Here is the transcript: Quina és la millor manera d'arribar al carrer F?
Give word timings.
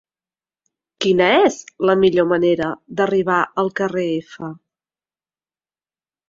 Quina 1.03 1.27
és 1.49 1.57
la 1.89 1.95
millor 2.03 2.27
manera 2.31 2.69
d'arribar 3.01 3.37
al 3.65 3.71
carrer 3.81 4.07
F? 4.31 4.51